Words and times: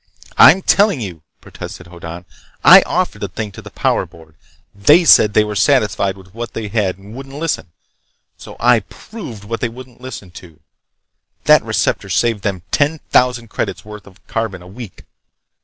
"I'm 0.39 0.63
telling 0.63 0.99
you!" 0.99 1.21
protested 1.41 1.85
Hoddan. 1.85 2.25
"I 2.63 2.81
offered 2.87 3.19
the 3.21 3.27
thing 3.27 3.51
to 3.51 3.61
the 3.61 3.69
Power 3.69 4.07
Board. 4.07 4.33
They 4.73 5.05
said 5.05 5.35
they 5.35 5.43
were 5.43 5.55
satisfied 5.55 6.17
with 6.17 6.33
what 6.33 6.53
they 6.55 6.69
had 6.69 6.97
and 6.97 7.13
wouldn't 7.13 7.35
listen. 7.35 7.71
So 8.35 8.55
I 8.59 8.79
proved 8.79 9.43
what 9.43 9.59
they 9.59 9.69
wouldn't 9.69 10.01
listen 10.01 10.31
to! 10.41 10.59
That 11.43 11.61
receptor 11.63 12.09
saved 12.09 12.41
them 12.41 12.63
ten 12.71 12.97
thousand 13.11 13.49
credits 13.49 13.85
worth 13.85 14.07
of 14.07 14.25
carbon 14.25 14.63
a 14.63 14.67
week! 14.67 15.03